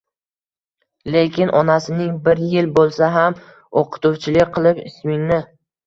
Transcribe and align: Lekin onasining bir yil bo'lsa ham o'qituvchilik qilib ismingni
Lekin 1.15 1.51
onasining 1.59 2.17
bir 2.29 2.43
yil 2.55 2.73
bo'lsa 2.81 3.13
ham 3.21 3.41
o'qituvchilik 3.85 4.55
qilib 4.61 4.85
ismingni 4.93 5.45